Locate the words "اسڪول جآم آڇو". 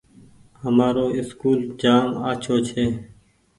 1.17-2.55